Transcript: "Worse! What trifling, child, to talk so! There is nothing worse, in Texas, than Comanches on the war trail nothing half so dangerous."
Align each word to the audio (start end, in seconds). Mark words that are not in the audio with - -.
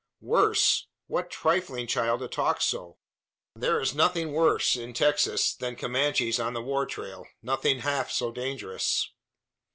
"Worse! 0.21 0.87
What 1.05 1.29
trifling, 1.29 1.85
child, 1.85 2.21
to 2.21 2.27
talk 2.27 2.59
so! 2.59 2.97
There 3.55 3.79
is 3.79 3.93
nothing 3.93 4.31
worse, 4.33 4.75
in 4.75 4.93
Texas, 4.93 5.53
than 5.53 5.75
Comanches 5.75 6.39
on 6.39 6.53
the 6.53 6.63
war 6.63 6.87
trail 6.87 7.27
nothing 7.43 7.81
half 7.81 8.09
so 8.09 8.31
dangerous." 8.31 9.11